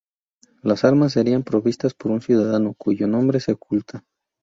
Las 0.63 0.83
armas 0.83 1.11
serían 1.13 1.43
provistas 1.43 1.93
por 1.93 2.09
un 2.11 2.21
ciudadano 2.21 2.73
"cuyo 2.73 3.07
nombre 3.07 3.39
se 3.39 3.51
oculta". 3.51 4.03